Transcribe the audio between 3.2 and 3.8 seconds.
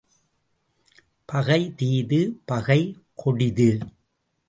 கொடிது.